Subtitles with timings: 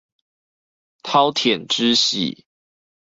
[1.03, 2.41] 饕餮之徒